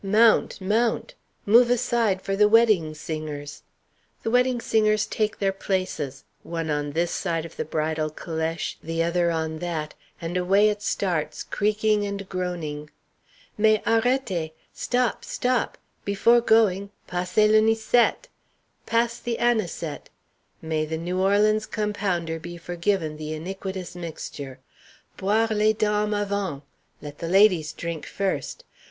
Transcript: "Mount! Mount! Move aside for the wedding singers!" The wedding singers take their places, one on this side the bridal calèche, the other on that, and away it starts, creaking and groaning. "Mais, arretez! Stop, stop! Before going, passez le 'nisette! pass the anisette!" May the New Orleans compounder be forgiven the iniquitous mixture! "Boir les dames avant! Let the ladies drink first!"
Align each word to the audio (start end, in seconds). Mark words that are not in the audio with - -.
"Mount! 0.03 0.59
Mount! 0.59 1.13
Move 1.45 1.69
aside 1.69 2.23
for 2.23 2.35
the 2.35 2.47
wedding 2.47 2.95
singers!" 2.95 3.61
The 4.23 4.31
wedding 4.31 4.59
singers 4.59 5.05
take 5.05 5.37
their 5.37 5.51
places, 5.53 6.23
one 6.41 6.71
on 6.71 6.93
this 6.93 7.11
side 7.11 7.43
the 7.55 7.65
bridal 7.65 8.09
calèche, 8.09 8.77
the 8.81 9.03
other 9.03 9.29
on 9.29 9.59
that, 9.59 9.93
and 10.19 10.35
away 10.37 10.69
it 10.69 10.81
starts, 10.81 11.43
creaking 11.43 12.03
and 12.03 12.27
groaning. 12.27 12.89
"Mais, 13.59 13.79
arretez! 13.85 14.49
Stop, 14.73 15.23
stop! 15.23 15.77
Before 16.03 16.41
going, 16.41 16.89
passez 17.07 17.51
le 17.51 17.61
'nisette! 17.61 18.27
pass 18.87 19.19
the 19.19 19.37
anisette!" 19.37 20.09
May 20.63 20.83
the 20.83 20.97
New 20.97 21.19
Orleans 21.21 21.67
compounder 21.67 22.39
be 22.39 22.57
forgiven 22.57 23.17
the 23.17 23.33
iniquitous 23.33 23.95
mixture! 23.95 24.57
"Boir 25.17 25.49
les 25.51 25.73
dames 25.73 26.15
avant! 26.19 26.63
Let 27.03 27.19
the 27.19 27.27
ladies 27.27 27.71
drink 27.71 28.07
first!" 28.07 28.63